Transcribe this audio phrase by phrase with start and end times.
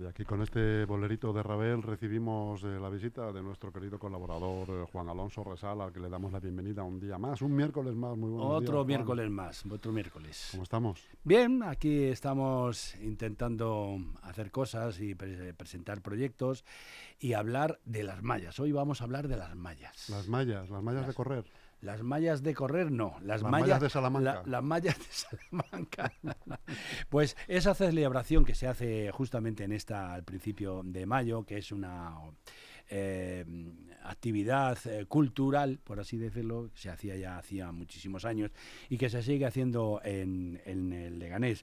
[0.00, 4.66] Y aquí con este bolerito de Rabel recibimos eh, la visita de nuestro querido colaborador
[4.70, 7.94] eh, Juan Alonso Resal, al que le damos la bienvenida un día más, un miércoles
[7.94, 8.16] más.
[8.16, 10.48] Muy buenos Otro días, miércoles más, otro miércoles.
[10.52, 11.06] ¿Cómo estamos?
[11.22, 16.64] Bien, aquí estamos intentando hacer cosas y pre- presentar proyectos
[17.18, 18.58] y hablar de las mallas.
[18.58, 20.08] Hoy vamos a hablar de las mallas.
[20.08, 21.44] Las mallas, las mallas de correr.
[21.80, 23.14] Las mallas de correr, no.
[23.20, 24.34] Las, Las mallas, mallas de Salamanca.
[24.34, 26.12] la- las mallas de Salamanca.
[27.08, 31.72] pues esa celebración que se hace justamente en esta, al principio de mayo, que es
[31.72, 32.14] una
[32.90, 33.44] eh,
[34.02, 38.50] actividad eh, cultural, por así decirlo, se hacía ya hacía muchísimos años
[38.88, 41.62] y que se sigue haciendo en, en el Leganés.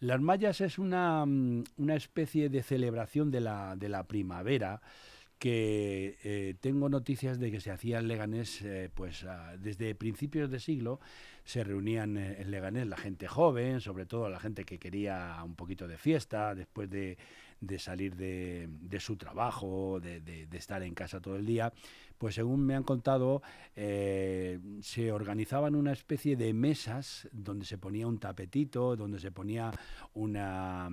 [0.00, 4.80] Las mallas es una, mm, una especie de celebración de la, de la primavera
[5.38, 9.24] que eh, tengo noticias de que se hacía Leganés, eh, pues
[9.58, 11.00] desde principios de siglo
[11.44, 15.54] se reunían eh, en Leganés la gente joven, sobre todo la gente que quería un
[15.54, 17.16] poquito de fiesta después de,
[17.60, 21.72] de salir de, de su trabajo, de, de- estar en casa todo el día,
[22.18, 23.42] pues según me han contado,
[23.76, 29.70] eh, se organizaban una especie de mesas donde se ponía un tapetito, donde se ponía
[30.14, 30.88] una,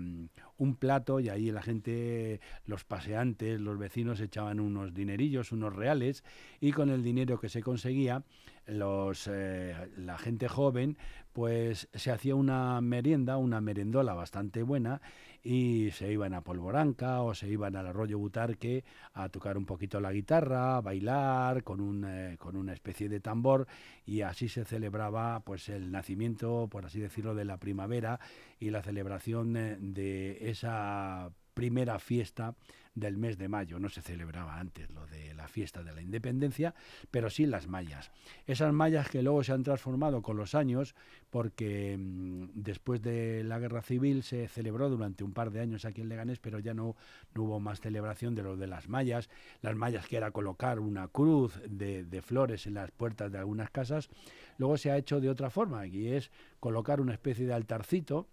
[0.58, 6.24] un plato y ahí la gente, los paseantes, los vecinos echaban unos dinerillos, unos reales
[6.62, 8.24] y con el dinero que se conseguía,
[8.68, 10.98] los, eh, la gente joven
[11.36, 15.02] pues se hacía una merienda, una merendola bastante buena
[15.44, 20.00] y se iban a Polvoranca o se iban al arroyo Butarque a tocar un poquito
[20.00, 23.68] la guitarra, a bailar con, un, eh, con una especie de tambor
[24.06, 28.18] y así se celebraba pues el nacimiento, por así decirlo, de la primavera
[28.58, 32.54] y la celebración eh, de esa primera fiesta
[32.94, 33.80] del mes de mayo.
[33.80, 36.74] No se celebraba antes lo de la fiesta de la independencia,
[37.12, 38.12] pero sí las mallas.
[38.46, 40.96] Esas mallas que luego se han transformado con los años,
[41.30, 46.02] porque mm, después de la guerra civil se celebró durante un par de años aquí
[46.02, 46.96] en Leganés, pero ya no,
[47.34, 49.30] no hubo más celebración de lo de las mallas.
[49.62, 53.70] Las mallas que era colocar una cruz de, de flores en las puertas de algunas
[53.72, 54.10] casas,
[54.58, 58.28] luego se ha hecho de otra forma, y es colocar una especie de altarcito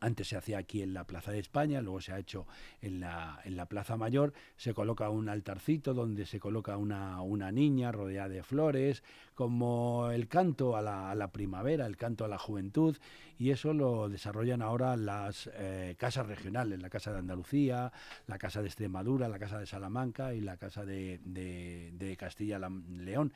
[0.00, 2.46] antes se hacía aquí en la Plaza de España, luego se ha hecho
[2.80, 7.52] en la, en la Plaza Mayor, se coloca un altarcito donde se coloca una, una
[7.52, 9.02] niña rodeada de flores,
[9.36, 12.96] como el canto a la, primavera, el canto a la juventud,
[13.38, 17.92] y eso lo desarrollan ahora las eh, casas regionales, la Casa de Andalucía,
[18.26, 23.34] la Casa de Extremadura, la Casa de Salamanca y la Casa de, de, de Castilla-León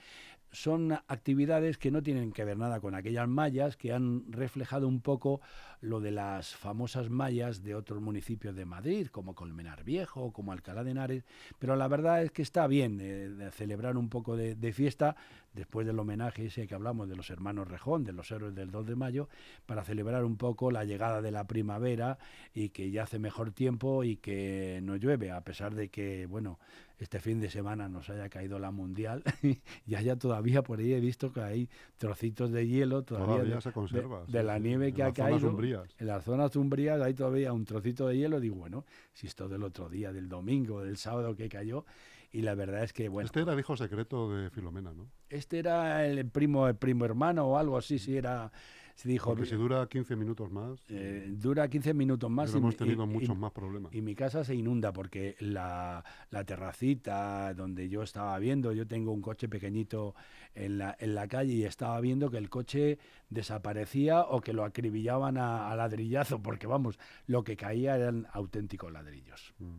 [0.52, 5.00] son actividades que no tienen que ver nada con aquellas mallas que han reflejado un
[5.00, 5.40] poco
[5.80, 10.82] lo de las famosas mallas de otros municipios de Madrid, como Colmenar Viejo, como Alcalá
[10.82, 11.24] de Henares,
[11.58, 15.16] pero la verdad es que está bien eh, celebrar un poco de fiesta
[15.52, 18.86] después del homenaje ese que hablamos de los hermanos Rejón, de los héroes del 2
[18.86, 19.28] de mayo,
[19.66, 22.18] para celebrar un poco la llegada de la primavera
[22.54, 26.58] y que ya hace mejor tiempo y que no llueve, a pesar de que, bueno,
[26.98, 29.22] este fin de semana nos haya caído la mundial
[29.86, 33.60] y haya todavía por ahí he visto que hay trocitos de hielo todavía, Todavía de,
[33.62, 34.24] se conserva.
[34.28, 35.88] de- la nieve que ha caído umbrías.
[35.98, 38.84] en las zonas umbrías hay todavía un trocito de hielo digo bueno
[39.14, 41.86] si esto del otro día del domingo del sábado que cayó
[42.32, 45.08] y la verdad es que bueno Este era el hijo secreto de Filomena, ¿no?
[45.28, 48.50] este era el primo el primo hermano o algo así si era
[48.96, 52.76] se dijo Porque si dura 15 minutos más, eh, dura 15 minutos más y- hemos
[52.76, 53.94] tenido y- muchos más problemas.
[53.94, 59.12] y mi casa se inunda porque la, la terracita donde yo estaba viendo, yo tengo
[59.12, 60.14] un coche pequeñito
[60.54, 62.98] en la, en la calle y estaba viendo que el coche
[63.30, 68.92] desaparecía o que lo acribillaban a, a ladrillazo, porque vamos, lo que caía eran auténticos
[68.92, 69.54] ladrillos.
[69.60, 69.76] Mm.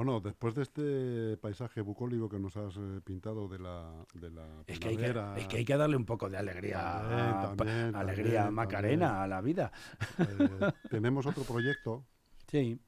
[0.00, 4.46] Bueno, después de este paisaje bucólico que nos has eh, pintado de la, de la
[4.66, 7.40] Es que, hay que, es que hay que darle un poco de alegría, También, a-
[7.54, 9.70] también, alegría también, Macarena a la vida.
[10.16, 12.06] eh, tenemos otro proyecto.
[12.46, 12.80] Sí.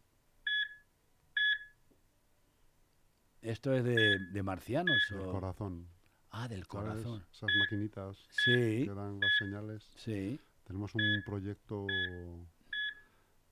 [3.43, 5.11] Esto es de, de marcianos.
[5.11, 5.89] El o- corazón.
[6.31, 6.67] Ah, del ¿sabes?
[6.69, 7.27] corazón.
[7.31, 9.87] Esas maquinitas Sí, que dan las señales.
[9.97, 10.41] sí.
[10.65, 12.47] Tenemos un proyecto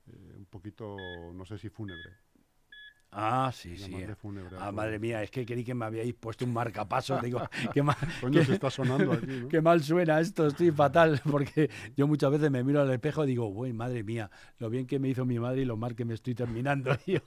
[0.07, 2.09] eh, un poquito, no sé si fúnebre.
[3.13, 3.91] Ah, sí, sí.
[3.91, 4.55] llamarle fúnebre.
[4.57, 7.19] Ah, madre mía, es que creí que me habíais puesto un marcapaso.
[7.19, 7.41] Digo,
[7.73, 9.49] qué mal, Coño, qué- se está sonando aquí, ¿no?
[9.49, 11.19] qué mal suena esto, estoy fatal.
[11.29, 14.87] Porque yo muchas veces me miro al espejo y digo, uy, madre mía, lo bien
[14.87, 17.19] que me hizo mi madre y lo mal que me estoy terminando yo.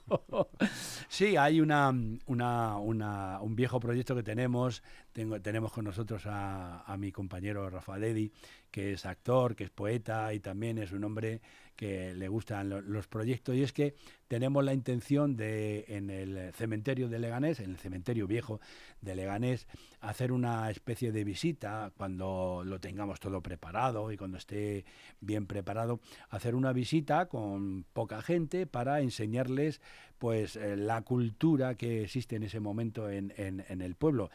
[1.07, 1.93] sí, hay una,
[2.25, 4.81] una, una- un viejo proyecto que tenemos.
[5.15, 8.33] Tenemos con nosotros a, mi compañero Rafa Dedi,
[8.69, 11.39] que es actor, que es poeta y también es un hombre
[11.77, 13.55] que le gustan lo- los proyectos.
[13.55, 13.95] Y es que
[14.27, 18.59] tenemos la intención de, en el cementerio de Leganés, en el cementerio viejo
[18.99, 19.67] de Leganés,
[20.01, 24.83] hacer una especie de visita cuando lo tengamos todo preparado y cuando esté
[25.21, 29.79] bien preparado, hacer una visita con poca gente para enseñarles
[30.17, 34.29] pues eh, la cultura que existe en ese momento en, en, el pueblo.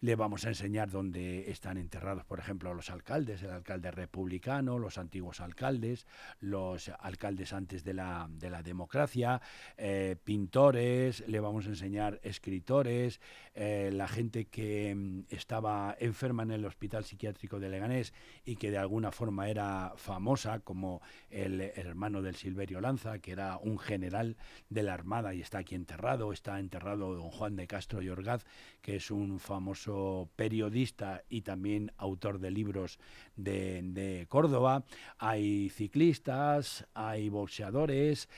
[0.00, 4.98] Le vamos a enseñar dónde están enterrados, por ejemplo, los alcaldes, el alcalde republicano, los
[4.98, 6.06] antiguos alcaldes,
[6.40, 9.40] los alcaldes antes de la, de la democracia,
[9.76, 13.20] eh, pintores, le vamos a enseñar escritores,
[13.54, 18.12] eh, la gente que mm, estaba enferma en el hospital psiquiátrico de Leganés
[18.44, 23.58] y que de alguna forma era famosa, como el hermano del Silverio Lanza, que era
[23.58, 24.36] un general
[24.68, 26.32] de la Armada y está aquí enterrado.
[26.32, 28.44] Está enterrado don Juan de Castro y Orgaz,
[28.82, 32.98] que es un famoso periodista y también autor de libros
[33.36, 34.84] de, Córdoba.
[35.18, 38.28] Hay ciclistas, hay boxeadores,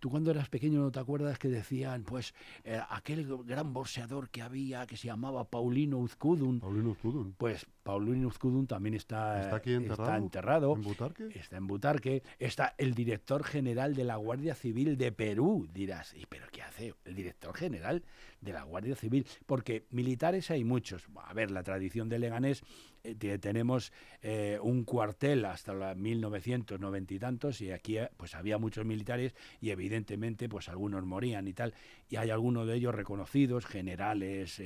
[0.00, 4.40] Tú cuando eras pequeño no te acuerdas que decían, pues, eh, aquel gran boxeador que
[4.40, 6.58] había que se llamaba Paulino Uzcudun.
[6.60, 7.34] Paulino Uzcudun.
[7.36, 10.02] Pues Paulino Uzcudun también está, ¿Está, aquí enterrado?
[10.02, 10.74] está enterrado.
[10.74, 11.28] ¿En Butarque?
[11.34, 12.22] Está en Butarque.
[12.38, 15.68] Está el director general de la Guardia Civil de Perú.
[15.72, 18.02] Dirás, ¿y pero qué hace el director general
[18.40, 19.26] de la Guardia Civil?
[19.44, 21.06] Porque militares hay muchos.
[21.26, 22.62] A ver, la tradición de Leganés
[23.02, 23.92] eh, tenemos
[24.22, 29.34] eh, un cuartel hasta los 1990 y tantos y aquí eh, pues había muchos militares
[29.60, 31.74] y evidentemente pues algunos morían y tal.
[32.08, 34.60] Y hay algunos de ellos reconocidos generales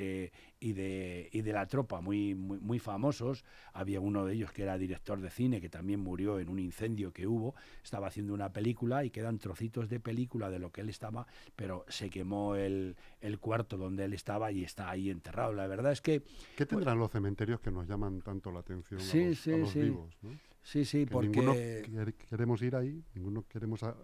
[0.65, 3.45] y de y de la tropa muy, muy, muy famosos
[3.75, 7.13] había uno de ellos que era director de cine que también murió en un incendio
[7.13, 10.89] que hubo estaba haciendo una película y quedan trocitos de película de lo que él
[10.89, 15.67] estaba pero se quemó el, el cuarto donde él estaba y está ahí enterrado la
[15.67, 16.23] verdad es que
[16.57, 19.57] ¿qué tendrán los cementerios que nos llaman tanto la atención sí, a los, sí, a
[19.59, 19.81] los sí.
[19.81, 20.17] vivos.
[20.23, 20.31] ¿no?
[20.63, 21.29] Sí, sí, Que porque...
[21.29, 23.95] Ninguno quer- queremos ir ahí, ninguno queremos a-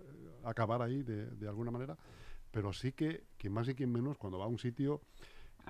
[0.44, 1.96] acabar ahí de, de alguna manera,
[2.50, 5.00] pero sí que, quien más y quien menos, cuando va a un sitio,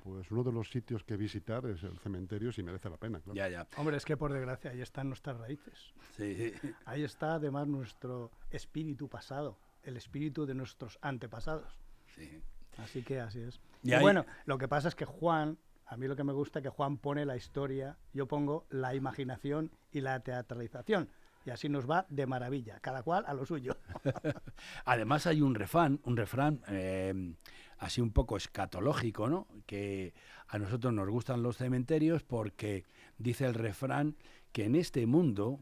[0.03, 3.19] pues uno de los sitios que visitar es el cementerio si merece la pena.
[3.19, 3.35] claro.
[3.35, 3.67] Ya, ya.
[3.77, 5.93] Hombre, es que por desgracia ahí están nuestras raíces.
[6.17, 6.53] Sí,
[6.85, 11.77] Ahí está además nuestro espíritu pasado, el espíritu de nuestros antepasados.
[12.15, 12.41] sí.
[12.77, 13.59] Así que así es.
[13.83, 16.31] Y Y, ahí- bueno, lo que pasa es que Juan, a mí lo que me
[16.31, 21.09] gusta es que Juan pone la historia, yo pongo la imaginación y la teatralización.
[21.45, 23.75] Y así nos va de maravilla, cada cual a lo suyo.
[24.85, 27.33] Además hay un refrán, un refrán eh,
[27.79, 29.47] así un poco escatológico, ¿no?
[29.65, 30.13] Que
[30.47, 32.85] a nosotros nos gustan los cementerios porque
[33.17, 34.15] dice el refrán
[34.51, 35.59] que en este mundo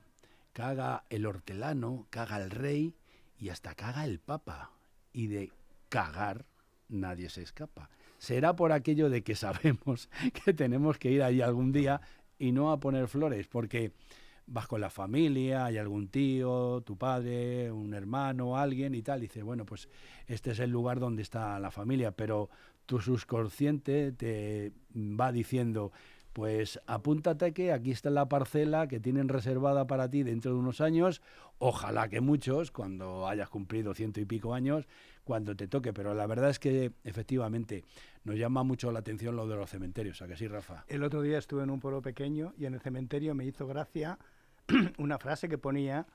[0.53, 2.95] caga el hortelano, caga el rey
[3.37, 4.71] y hasta caga el papa.
[5.13, 5.51] Y de
[5.87, 6.45] cagar
[6.89, 7.89] nadie se escapa.
[8.17, 10.09] Será por aquello de que sabemos
[10.43, 12.01] que tenemos que ir ahí algún día
[12.37, 13.93] y no a poner flores, porque
[14.49, 19.43] vas con la familia, hay algún tío, tu padre, un hermano, alguien y tal, dices,
[19.43, 19.89] bueno, pues
[20.27, 22.49] este es el lugar donde está la familia, pero
[22.85, 25.91] tu subconsciente te va diciendo,
[26.33, 30.81] pues apúntate que aquí está la parcela que tienen reservada para ti dentro de unos
[30.81, 31.21] años,
[31.59, 34.87] ojalá que muchos, cuando hayas cumplido ciento y pico años,
[35.23, 37.83] cuando te toque, pero la verdad es que efectivamente
[38.23, 40.85] nos llama mucho la atención lo de los cementerios, ¿a que sí, Rafa?
[40.87, 44.17] El otro día estuve en un pueblo pequeño y en el cementerio me hizo gracia
[44.97, 46.07] una frase que ponía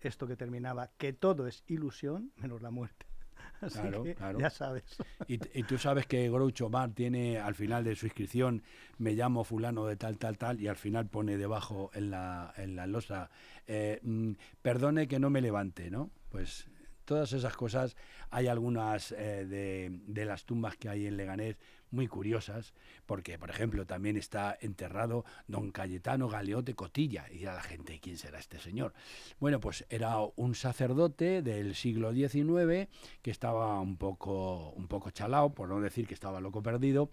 [0.00, 3.06] esto que terminaba, que todo es ilusión menos la muerte.
[3.60, 4.38] Así Claro, que claro.
[4.38, 4.84] ya sabes.
[5.26, 8.62] Y, tú sabes que Groucho Mar tiene al final de su inscripción,
[8.98, 12.76] me llamo fulano de tal, tal, tal, y al final pone debajo en la, en
[12.76, 13.30] la losa,
[13.66, 14.32] eh, mm,
[14.62, 16.10] perdone que no me levante, ¿no?
[16.28, 16.68] Pues
[17.04, 17.96] todas esas cosas,
[18.30, 21.56] hay algunas eh, de, de las tumbas que hay en Leganés
[21.92, 22.74] muy curiosas,
[23.06, 28.18] porque, por ejemplo, también está enterrado don Cayetano Galeote Cotilla, y a la gente, ¿quién
[28.18, 28.94] será este señor?
[29.38, 32.88] Bueno, pues era un sacerdote del siglo XIX
[33.20, 37.10] que estaba un poco, un poco chalao, por no decir que estaba loco perdido,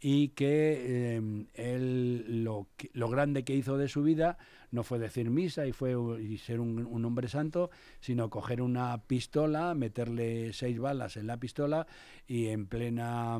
[0.00, 4.38] y que eh, él lo, lo grande que hizo de su vida
[4.72, 7.70] no fue decir misa y fue y ser un, un hombre santo,
[8.00, 11.86] sino coger una pistola, meterle seis balas en la pistola
[12.26, 13.38] y en plena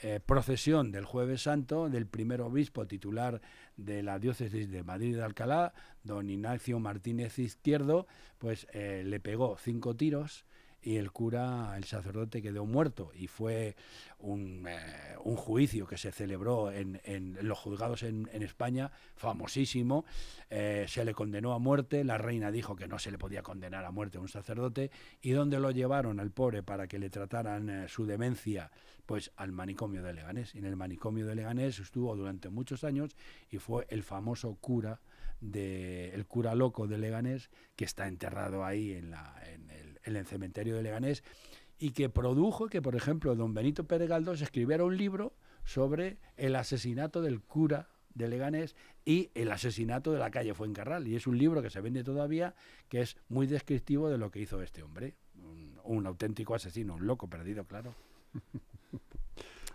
[0.00, 3.40] eh, procesión del Jueves Santo del primer obispo titular
[3.76, 5.72] de la diócesis de Madrid de Alcalá,
[6.02, 8.06] don Ignacio Martínez Izquierdo,
[8.38, 10.44] pues eh, le pegó cinco tiros
[10.86, 13.10] y el cura, el sacerdote quedó muerto.
[13.12, 13.74] Y fue
[14.20, 20.04] un, eh, un juicio que se celebró en, en los juzgados en, España, famosísimo,
[20.48, 23.84] eh, se le condenó a muerte, la reina dijo que no se le podía condenar
[23.84, 24.92] a muerte a un sacerdote.
[25.20, 28.70] Y donde lo llevaron al pobre para que le trataran eh, su demencia,
[29.06, 30.54] pues al manicomio de Leganés.
[30.54, 33.16] Y en el manicomio de Leganés estuvo durante muchos años
[33.50, 35.00] y fue el famoso cura
[35.40, 40.16] de el cura loco de Leganés que está enterrado ahí en, la, en, el, en
[40.16, 41.22] el cementerio de Leganés
[41.78, 45.34] y que produjo que, por ejemplo, don Benito Pérez Galdós escribiera un libro
[45.64, 51.06] sobre el asesinato del cura de Leganés y el asesinato de la calle Fuencarral.
[51.06, 52.54] Y es un libro que se vende todavía,
[52.88, 55.14] que es muy descriptivo de lo que hizo este hombre.
[55.84, 57.94] Un, auténtico asesino, un loco perdido, claro.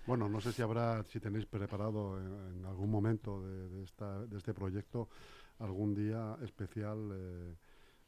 [0.07, 5.09] Bueno, no sé si habrá, si tenéis preparado en, algún momento de, esta, este proyecto
[5.59, 7.55] algún día especial eh,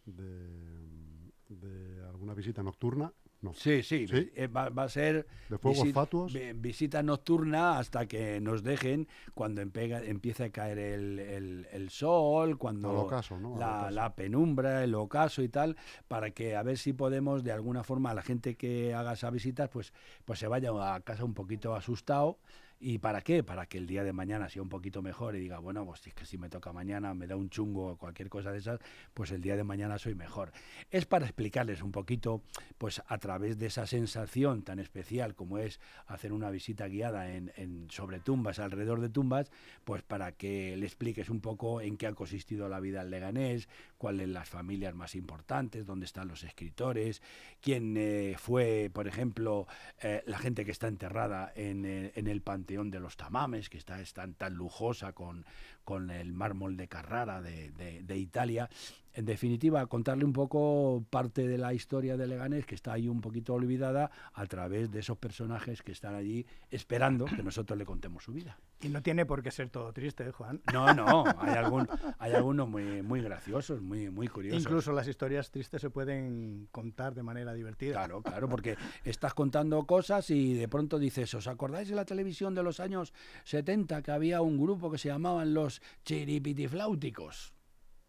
[0.07, 1.22] de,
[1.59, 3.11] de alguna visita nocturna.
[3.41, 3.53] No.
[3.53, 4.31] Sí, sí, ¿Sí?
[4.35, 6.31] eh, Va, va a ser ¿De fuegos visi- fatuos?
[6.33, 11.89] vi- visita nocturna hasta que nos dejen cuando empega- empiece a caer el, el- el
[11.89, 13.55] sol, cuando Al ocaso, ¿no?
[13.55, 13.95] Al la, ocaso.
[13.95, 15.75] la penumbra, el ocaso y tal,
[16.07, 19.29] para que a ver si podemos de alguna forma a la gente que haga esa
[19.29, 19.91] visita pues,
[20.23, 22.37] pues se vaya a casa un poquito asustado.
[22.85, 23.43] ¿Y para qué?
[23.43, 26.13] Para que el día de mañana sea un poquito mejor y diga, bueno, pues es
[26.13, 28.81] que si me toca mañana, me da un chungo o cualquier cosa de esas,
[29.13, 30.51] pues el día de mañana soy mejor.
[30.91, 32.43] Es para explicarles un poquito,
[32.77, 37.87] pues a través de esa sensación tan especial como es hacer una visita guiada en,
[37.89, 39.49] sobre tumbas, alrededor de tumbas,
[39.85, 43.69] pues para que le expliques un poco en qué ha consistido la vida en Leganés,
[43.97, 47.21] cuáles las familias más importantes, dónde están los escritores,
[47.61, 49.67] quién eh, fue, por ejemplo,
[50.01, 53.77] eh, la gente que está enterrada en, eh, en el Panteón de los Tamames, que
[53.77, 55.45] está, es tan, lujosa con,
[55.83, 58.69] con el mármol de Carrara de- de Italia.
[59.13, 63.21] En definitiva, contarle un poco parte de la historia de Leganés, que está ahí un
[63.21, 68.23] poquito olvidada, a través de esos personajes que están allí esperando que nosotros le contemos
[68.23, 68.57] su vida.
[68.81, 70.61] Y no tiene por qué ser todo triste, ¿eh, Juan.
[70.73, 74.61] No, no, hay, algún, hay algunos muy, muy graciosos, muy, muy curiosos.
[74.61, 77.93] Incluso las historias tristes se pueden contar de manera divertida.
[77.93, 82.55] Claro, claro, porque estás contando cosas y de pronto dices, ¿os acordáis de la televisión
[82.55, 83.13] de los años
[83.45, 87.53] 70 que había un grupo que se llamaban los chiripitifláuticos?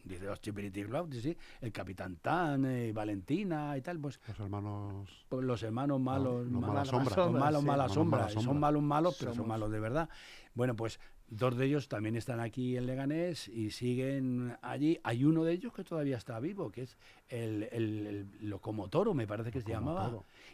[0.05, 5.27] Dice los chiripitifláuticos, sí, el Capitán Tan, eh, Valentina y tal, pues Los hermanos.
[5.31, 7.15] pues, los hermanos malos, los ma- mala malas sombra.
[7.15, 7.67] sombras, los malos, sí.
[7.67, 10.09] mala Malos, sombra, mala y son malos, malos, pero son malos de verdad.
[10.55, 14.99] Bueno, pues dos de ellos también están aquí en Leganés y siguen allí.
[15.03, 16.97] Hay uno de ellos que todavía está vivo, que es
[17.29, 20.11] el, el, el locomotoro, me parece que se llamaba.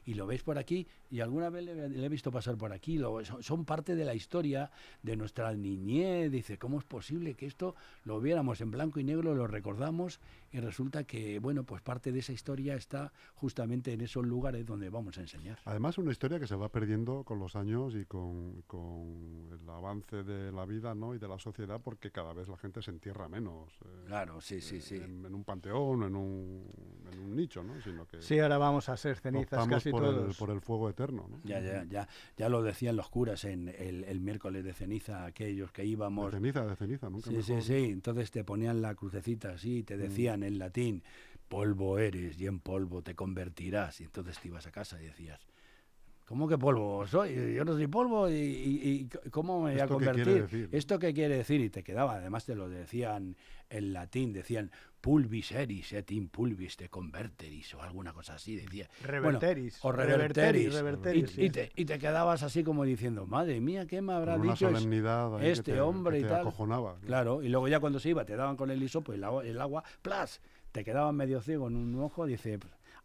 [0.07, 2.97] Y lo veis por aquí, y alguna vez le, le he visto pasar por aquí.
[2.97, 4.71] lo- son, son parte de la historia
[5.03, 6.31] de nuestra niñez.
[6.31, 7.75] Dice, ¿cómo es posible que esto
[8.05, 10.21] lo viéramos en blanco y negro, lo recordamos?
[10.53, 14.91] Y resulta que, bueno, pues parte de esa historia está justamente en esos lugares donde
[14.91, 15.59] vamos a enseñar.
[15.65, 20.25] Además, una historia que se va perdiendo con los años y con, con el avance
[20.25, 21.15] de la vida ¿no?
[21.15, 23.73] y de la sociedad, porque cada vez la gente se entierra menos.
[23.85, 24.97] eh, Claro, sí, sí, sí.
[24.97, 26.65] En, en un panteón, en un,
[27.13, 27.81] en un nicho, ¿no?
[27.83, 30.37] Sino que Sí, ahora vamos a ser cenizas casi por el, todos.
[30.37, 31.39] por el fuego eterno, ¿no?
[31.45, 35.71] Ya, ya, ya, ya lo decían los curas en el, el miércoles de ceniza, aquellos
[35.71, 36.33] que De íbamos.
[36.33, 37.65] ceniza, de ceniza, nunca Sí, sí, mejor.
[37.65, 37.85] sí.
[37.91, 40.01] Entonces te ponían la crucecita así y te Mm.
[40.41, 41.03] Decían en latín,
[41.49, 44.01] polvo eres y en polvo te convertirás.
[44.01, 45.41] Y entonces te ibas a casa y decías,
[46.27, 47.55] ¿cómo que polvo soy?
[47.55, 50.69] Yo no soy polvo y, y- y ¿cómo me voy a ¿Esto qué quiere convertir?
[50.73, 51.61] ¿Esto qué quiere decir?
[51.61, 53.37] Y te quedaba, además te lo decían
[53.69, 54.71] en latín, decían
[55.01, 58.89] pulvis eris et in pulvis te converteris o alguna cosa así, decía.
[59.01, 59.79] Bueno, Reverteris.
[59.83, 60.75] o reverteris.
[60.75, 64.37] reverteris, y, y te, y te quedabas así como diciendo, madre mía, ¿qué me habrá
[64.39, 66.41] dicho solemnidad este te- hombre y te tal?
[66.43, 67.07] acojonaba, ¿no?
[67.07, 69.45] Claro, y luego ya cuando se iba te daban con el hisopo y el agua,
[69.47, 70.41] el agua ¡plas!
[70.73, 72.59] Te quedabas medio ciego en un ojo, dice,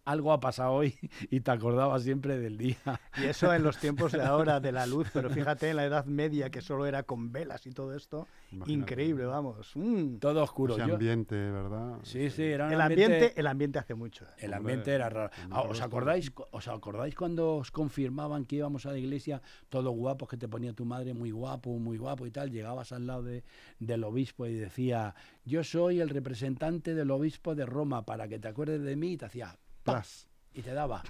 [0.06, 0.96] algo ha pasado hoy
[1.30, 2.78] y te acordabas siempre del día.
[3.18, 6.06] Y eso en los tiempos de ahora de la luz, pero fíjate en la Edad
[6.06, 8.72] Media que solo era con velas y todo esto, Imagínate.
[8.94, 9.72] increíble, vamos.
[9.76, 10.16] mm.
[10.18, 10.76] Todo oscuro.
[10.78, 11.98] Ese Yo- ambiente, ¿verdad?
[12.04, 14.26] sí, sí, era un El ambiente, el ambiente hace mucho.
[14.26, 14.28] ¿eh?
[14.38, 15.32] El Hombre, ambiente era raro.
[15.52, 20.30] Ah, ¿Os acordáis, ¿Os acordáis cuando os confirmaban que íbamos a la iglesia, todos guapos,
[20.30, 22.52] que te ponía tu madre muy guapo, muy guapo y tal?
[22.52, 23.44] Llegabas al lado de-
[23.80, 28.48] del obispo y decía, yo soy el representante del obispo de Roma, para que te
[28.48, 29.58] acuerdes de mí, y te hacía
[29.94, 30.28] Plas.
[30.54, 31.04] y te daba.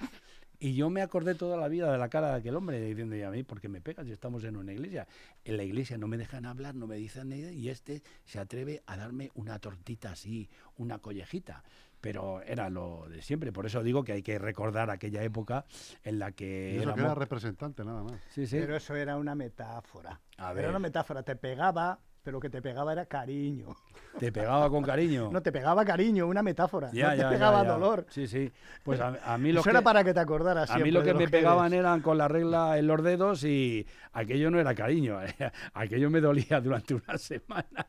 [0.57, 3.21] Y yo me acordé toda la vida de la cara de aquel hombre diciendo, ¿y
[3.23, 5.05] a mí por qué me pegas si estamos en una iglesia?
[5.43, 8.81] En la iglesia no me dejan hablar, no me dicen nada y este se atreve
[8.85, 11.61] a darme una tortita así, una collejita.
[11.99, 15.65] Pero era lo de siempre, por eso digo que hay que recordar aquella época
[16.03, 17.01] en la Y que eso que éramos...
[17.05, 18.21] era representante, nada más.
[18.29, 18.57] Sí, sí.
[18.59, 20.21] Pero eso era una metáfora.
[20.37, 20.69] A Era ver.
[20.69, 23.75] una metáfora, te pegaba, pero lo que te pegaba era cariño.
[24.17, 25.29] Te pegaba con cariño.
[25.35, 26.89] No te pegaba cariño, una metáfora.
[26.91, 27.69] Ya, no te ya, pegaba ya.
[27.69, 28.05] dolor.
[28.09, 28.51] Sí, sí.
[28.83, 29.69] Pues a, a mí lo Eso que...
[29.71, 30.71] era para que te acordaras.
[30.71, 31.79] A mí lo que me pegaban eres.
[31.81, 35.19] eran con la regla en los dedos y aquello no era cariño,
[35.73, 37.87] aquello me dolía durante una semana.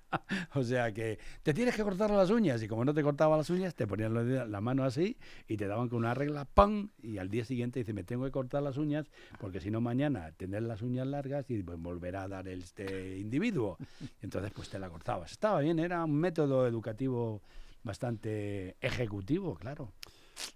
[0.55, 3.49] O sea que te tienes que cortar las uñas y como no te cortaba las
[3.49, 5.16] uñas te ponían los la mano así
[5.49, 6.90] y te daban con una regla, ¡pam!
[7.02, 9.07] Y al día siguiente dice, me tengo que cortar las uñas
[9.38, 13.78] porque si no mañana tendré las uñas largas y pues, volverá a dar este individuo.
[14.26, 15.30] Entonces pues te la cortabas.
[15.30, 17.42] Estaba bien, era un método educativo
[17.85, 19.92] bastante ejecutivo, claro.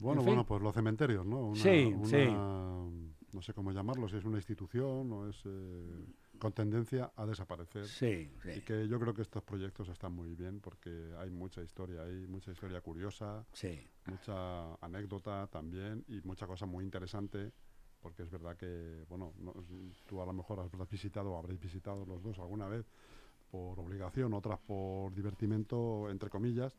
[0.01, 0.35] Bueno, En fin.
[0.35, 1.39] bueno, pues los cementerios, ¿no?
[1.39, 3.15] Una- Sí, una- sí.
[3.33, 6.05] No sé cómo llamarlo, si es una institución o es eh,
[6.41, 7.87] con tendencia a desaparecer.
[7.87, 8.51] Sí, sí.
[8.57, 12.27] Y que yo creo que estos proyectos están muy bien porque hay mucha historia, hay
[12.27, 17.53] mucha historia curiosa, Sí, mucha anécdota también y mucha cosa muy interesante
[18.01, 19.55] porque es verdad que, bueno, no-
[20.07, 22.87] tú a lo mejor has visitado o habréis visitado los dos alguna vez
[23.51, 26.77] por obligación, otras por divertimento, entre comillas,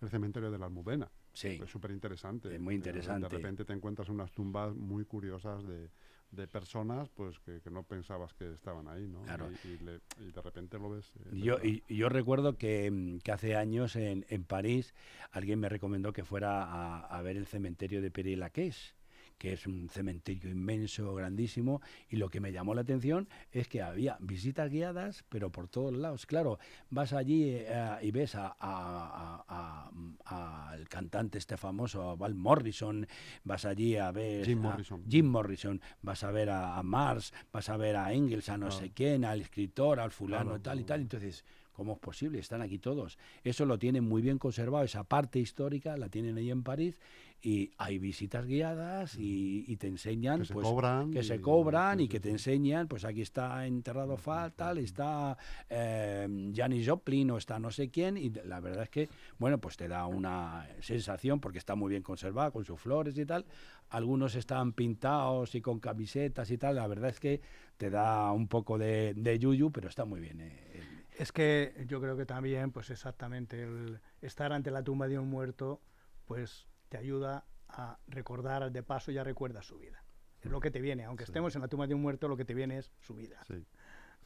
[0.00, 1.10] el cementerio de la Almudena.
[1.32, 1.60] sí.
[1.62, 2.54] Es súper interesante.
[2.54, 3.22] Es muy interesante.
[3.28, 5.90] de repente te encuentras unas tumbas muy curiosas de,
[6.30, 9.22] de personas pues que, que no pensabas que estaban ahí, ¿no?
[9.22, 9.48] Claro.
[9.64, 11.12] Y, y le- y de repente lo ves.
[11.26, 14.94] eh, Yo, y, yo recuerdo que, mm, que hace años en, en París
[15.30, 18.94] alguien me recomendó que fuera a, a ver el cementerio de Père Lachaise
[19.38, 23.82] que es un cementerio inmenso, grandísimo, y lo que me llamó la atención es que
[23.82, 26.26] había visitas guiadas, pero por todos lados.
[26.26, 26.58] Claro,
[26.90, 29.90] vas allí eh, y ves a, a- a-
[30.24, 33.06] a- al cantante este famoso, a Val Morrison,
[33.44, 35.04] vas allí a ver Jim a Morrison.
[35.08, 38.90] Jim Morrison, vas a ver a, Mars, vas a ver a Engels, a no sé
[38.90, 41.00] quién, al escritor, al fulano, Claro, tal y tal.
[41.00, 42.38] Entonces, ¿cómo es posible?
[42.38, 43.18] Están aquí todos.
[43.42, 46.96] Eso lo tienen muy bien conservado, esa parte histórica la tienen ahí en París
[47.46, 51.10] y hay visitas guiadas y, y te enseñan que se pues, cobran.
[51.10, 54.78] que se y- cobran sí, y que te enseñan, pues aquí está enterrado Fal, tal,
[54.78, 55.36] está
[55.68, 59.76] eh, Janis Joplin o está no sé quién, y la verdad es que, bueno, pues
[59.76, 63.44] te da una sensación porque está muy bien conservado, con sus flores y tal.
[63.90, 67.42] Algunos están pintados y con camisetas y tal, la verdad es que
[67.76, 70.40] te da un poco de, de yuyu, pero está muy bien.
[70.40, 75.08] eh, el- Es que yo creo que también, pues exactamente, el estar ante la tumba
[75.08, 75.82] de un muerto,
[76.24, 80.02] pues te ayuda a recordar de paso, ya recuerdas su vida.
[80.42, 81.30] Es lo que te viene, aunque Sí.
[81.30, 83.40] estemos en la tumba de un muerto, lo que te viene es su vida.
[83.46, 83.64] Sí.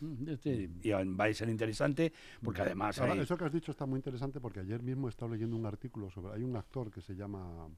[0.00, 3.72] Mm, este- y va a ser interesante porque además Ahora, hay- eso que has dicho
[3.72, 6.34] está muy interesante porque ayer mismo he estado leyendo un artículo sobre.
[6.34, 7.68] Hay un actor que se llama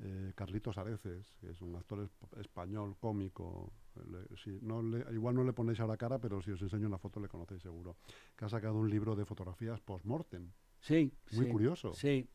[0.00, 3.72] eh, Carlitos Areces, que es un actor esp- español, cómico.
[4.10, 6.88] le- si no le- igual no le ponéis a la cara, pero si os enseño
[6.88, 7.96] una foto le conocéis seguro.
[8.36, 10.50] Que ha sacado un libro de fotografías post-mortem.
[10.80, 11.94] sí, Muy sí, curioso.
[11.94, 12.28] Sí,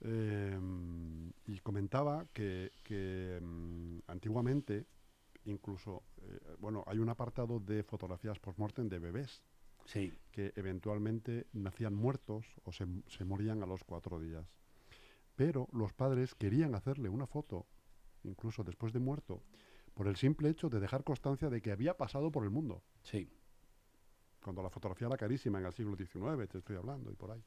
[0.00, 0.58] Eh,
[1.46, 4.86] y comentaba que, que, mm, antiguamente,
[5.44, 9.42] incluso, eh, bueno, hay un apartado de fotografías post-mortem de bebés
[9.86, 14.46] sí, que eventualmente nacían muertos o se, se morían a los cuatro días.
[15.34, 17.66] Pero los padres querían hacerle una foto,
[18.24, 19.42] incluso después de muerto,
[19.94, 22.82] por el simple hecho de dejar constancia de que había pasado por el mundo.
[23.02, 23.28] sí.
[24.42, 27.42] Cuando la fotografía era carísima en el siglo XIX, te estoy hablando, y por ahí.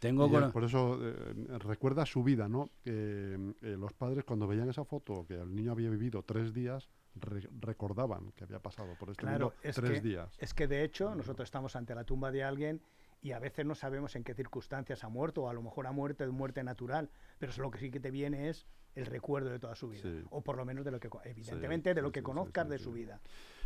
[0.00, 2.70] Tengo Y por eso eh, recuerda su vida, ¿no?
[2.84, 7.48] Eh, los padres cuando veían esa foto, que el niño había vivido tres días, re-
[7.60, 10.34] recordaban que había pasado por este Claro, mundo es tres que- días.
[10.38, 12.80] Es que de hecho nosotros estamos ante la tumba de alguien
[13.20, 15.92] y a veces no sabemos en qué circunstancias ha muerto, o a lo mejor ha
[15.92, 19.50] muerto de muerte natural, pero eso lo que sí que te viene es el recuerdo
[19.50, 20.22] de toda su vida, Sí.
[20.30, 22.64] o por lo menos de lo que, evidentemente, de sí, lo que sí, sí, conozcas
[22.66, 22.84] sí, de sí.
[22.84, 23.20] su vida.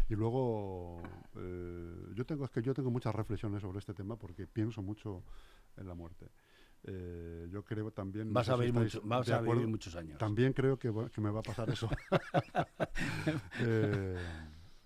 [0.08, 1.00] Y luego
[1.36, 5.22] eh, yo tengo es que yo tengo muchas reflexiones sobre este tema porque pienso mucho
[5.76, 6.30] en la muerte.
[6.86, 9.52] Eh, yo creo también no vas sé a vivir, estáis mucho- vas de a vivir
[9.52, 10.18] acuerdo, muchos años.
[10.18, 11.88] También creo que, me va a pasar eso.
[13.60, 14.16] Eh,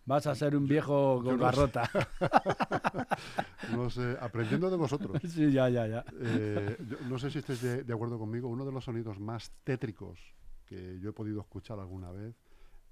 [0.05, 1.91] Vas a ser un viejo con no garrota.
[3.75, 5.21] no sé, aprendiendo de vosotros.
[5.29, 6.05] sí, ya, ya, ya.
[6.21, 8.49] Eh, yo no sé si estáis de, de acuerdo conmigo.
[8.49, 10.19] Uno de los sonidos más tétricos
[10.65, 12.35] que yo he podido escuchar alguna vez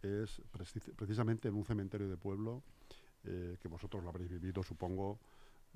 [0.02, 2.62] es preci- precisamente en un cementerio de pueblo,
[3.24, 5.18] eh, que vosotros lo habréis vivido, supongo.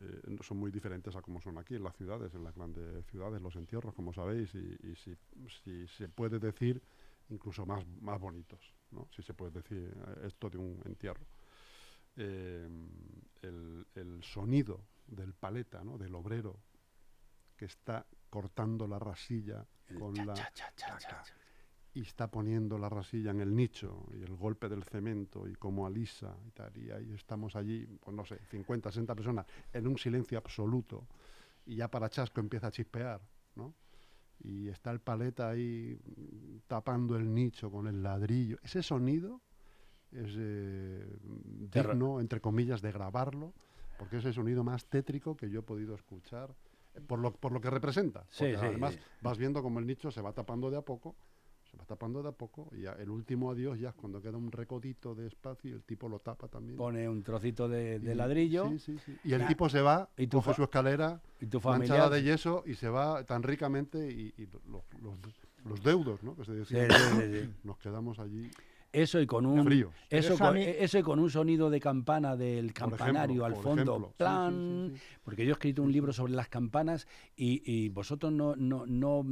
[0.02, 3.42] Eh, son muy diferentes a como son aquí en las ciudades, en las grandes ciudades,
[3.42, 5.16] los entierros, como sabéis, y, y si,
[5.62, 6.82] si se puede decir,
[7.28, 8.60] incluso más, más bonitos,
[8.90, 9.08] ¿no?
[9.14, 11.26] si se puede decir eh, esto de un entierro.
[12.16, 12.68] Eh,
[13.42, 15.98] el, el sonido del paleta, ¿no?
[15.98, 16.60] del obrero,
[17.56, 21.24] que está cortando la rasilla El con cha, la, cha, cha.
[21.92, 25.86] Y está poniendo la rasilla en el nicho y el golpe del cemento y cómo
[25.86, 26.76] alisa y tal.
[26.76, 31.06] Y ahí estamos allí, pues no sé, 50, 60 personas en un silencio absoluto
[31.66, 33.20] y ya para chasco empieza a chispear,
[33.56, 33.74] ¿no?
[34.42, 38.58] Y está el paleta ahí mm, tapando el nicho con el ladrillo.
[38.62, 39.40] Ese sonido
[40.12, 41.18] es eh,
[41.72, 43.52] digno, entre comillas, de grabarlo,
[43.98, 46.54] porque es el sonido más tétrico que yo he podido escuchar,
[46.94, 48.24] eh, por lo, por lo que representa.
[48.30, 49.00] Sí, Porque sí, además sí.
[49.20, 51.16] vas viendo como el nicho se va tapando de a poco,
[51.70, 54.36] se va tapando de a poco, y ya el último adiós ya es cuando queda
[54.36, 56.76] un recodito de espacio y el tipo lo tapa también.
[56.76, 59.16] Pone un trocito de, de Y- ladrillo sí, sí, sí.
[59.24, 62.22] Y el La- tipo se va, Y tu coge su escalera, y tu manchada de
[62.22, 65.14] yeso, y se va tan ricamente, y, y lo- los,
[65.64, 66.34] los deudos, ¿no?
[66.34, 67.54] Que se decía, sí, sí, sí.
[67.64, 68.50] nos quedamos allí.
[68.92, 72.72] Eso y con un eso, con, mí- eso y con un sonido de campana del
[72.72, 74.06] campanario ejemplo, al fondo, ejemplo.
[74.08, 75.19] Sí, sí, plan, sí, sí.
[75.30, 79.24] Porque yo he escrito un libro sobre las campanas y, y vosotros no, no, no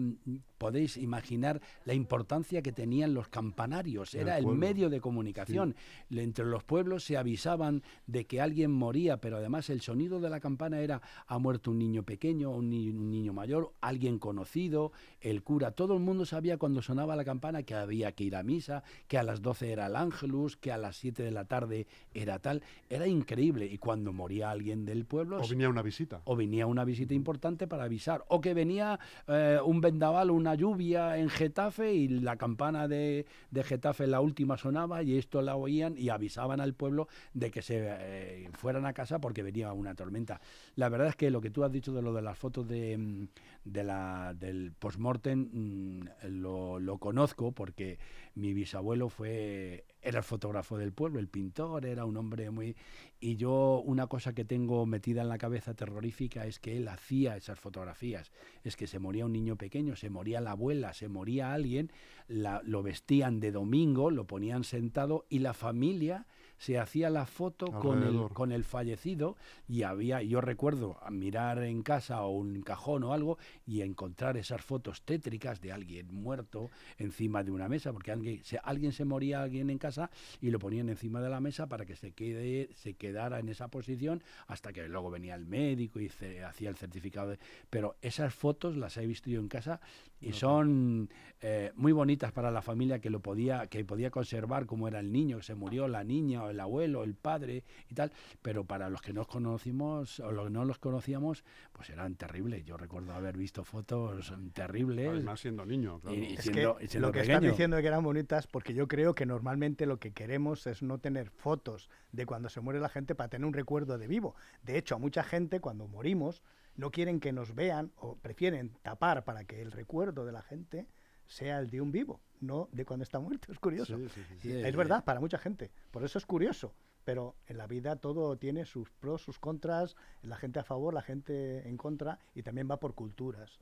[0.58, 4.14] podéis imaginar la importancia que tenían los campanarios.
[4.14, 5.74] El Era el medio de comunicación.
[6.10, 10.38] Entre los pueblos se avisaban de que alguien moría, pero además el sonido de la
[10.38, 15.42] campana era ha muerto un niño pequeño, un, ni- un niño mayor, alguien conocido, el
[15.42, 15.72] cura.
[15.72, 19.18] Todo el mundo sabía cuando sonaba la campana que había que ir a misa, que
[19.18, 22.62] a las 12 era el ángelus, que a las 7 de la tarde era tal.
[22.88, 23.66] Era increíble.
[23.66, 25.82] Y cuando moría alguien del pueblo, O venía una
[26.24, 31.18] o venía una visita importante para avisar, o que venía eh, un vendaval, una lluvia
[31.18, 35.96] en Getafe y la campana de, de Getafe la última sonaba y esto la oían
[35.96, 40.40] y avisaban al pueblo de que se eh, fueran a casa porque venía una tormenta.
[40.76, 42.96] La verdad es que lo que tú has dicho de lo de las fotos de,
[42.96, 43.28] mm,
[43.64, 47.98] de la, del postmortem mm, lo, lo conozco porque
[48.34, 52.76] mi bisabuelo fue era el fotógrafo del pueblo, el pintor, era un hombre muy
[53.20, 57.36] y yo una cosa que tengo metida en la cabeza terrorífica es que él hacía
[57.36, 58.30] esas fotografías.
[58.64, 61.90] Es que se moría un niño pequeño, se moría la abuela, se moría alguien,
[62.28, 66.26] lo vestían de domingo, lo ponían sentado y la familia
[66.58, 69.36] se hacía la foto con el, con el fallecido
[69.68, 74.60] y había, yo recuerdo mirar en casa o un cajón o algo y encontrar esas
[74.60, 79.42] fotos tétricas de alguien muerto encima de una mesa, porque alguien se, alguien se moría
[79.42, 82.94] alguien en casa y lo ponían encima de la mesa para que se quede, se
[82.94, 87.30] quedara en esa posición hasta que luego venía el médico y se hacía el certificado.
[87.30, 87.38] de-
[87.70, 89.80] pero esas fotos las he visto yo en casa
[90.20, 91.08] y son
[91.40, 95.12] eh, muy bonitas para la familia que lo podía, que podía conservar como era el
[95.12, 98.10] niño que se murió, la niña, o el abuelo, el padre y tal.
[98.42, 102.64] Pero para los que nos conocimos o los que no los conocíamos, pues eran terribles.
[102.64, 105.08] Yo recuerdo haber visto fotos terribles.
[105.08, 106.16] Además, siendo niño, claro.
[106.16, 107.36] Y- Es siendo- que siendo lo que pequeño.
[107.38, 110.82] estás diciendo de que eran bonitas, porque yo creo que normalmente lo que queremos es
[110.82, 114.34] no tener fotos de cuando se muere la gente para tener un recuerdo de vivo.
[114.62, 116.42] De hecho, a mucha gente cuando morimos
[116.76, 120.86] no quieren que nos vean o prefieren tapar para que el recuerdo de la gente
[121.28, 123.48] sea el de un vivo, no de cuando está muerto.
[123.52, 123.96] Es curioso.
[123.96, 124.34] Sí, sí, sí.
[124.34, 124.76] Y Sí, es sí.
[124.76, 125.70] verdad, para mucha gente.
[125.92, 126.74] Por eso es curioso.
[127.04, 131.00] Pero en la vida todo tiene sus pros, sus contras, la gente a favor, la
[131.00, 133.60] gente en contra, y también va por culturas.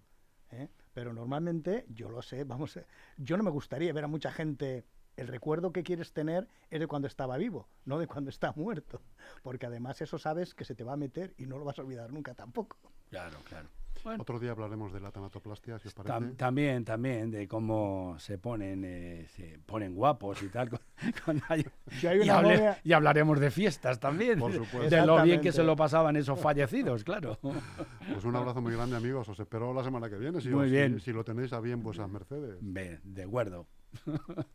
[0.51, 0.69] ¿eh?
[0.95, 2.79] Pero normalmente, yo lo sé, vamos,
[3.19, 4.85] yo no me gustaría ver a mucha gente.
[5.17, 9.01] El recuerdo que quieres tener es de cuando estaba vivo, no de cuando está muerto.
[9.43, 11.83] Porque además eso sabes que se te va a meter y no lo vas a
[11.83, 12.77] olvidar nunca tampoco.
[13.11, 13.69] Claro, claro.
[14.05, 16.15] Bueno, Otro día hablaremos de la tanatoplastia, si os parece.
[16.15, 20.69] tam- también, también de cómo se ponen, eh, se ponen guapos y tal.
[20.71, 20.81] con-
[21.25, 24.39] con ay- Si hay y, hable- hablaremos de fiestas también.
[24.39, 24.95] Por de- supuesto.
[24.95, 27.39] De lo bien que se lo pasaban esos fallecidos, claro.
[28.13, 29.29] Pues un abrazo muy grande, amigos.
[29.29, 30.95] Os espero la semana que viene, si, Muy os- bien.
[31.01, 32.59] si, si lo tenéis a bien vuestras mercedes.
[32.61, 33.67] De acuerdo.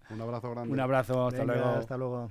[0.10, 0.72] Un abrazo grande.
[0.72, 1.70] Un abrazo, hasta Venga, luego.
[1.70, 2.30] Hasta luego.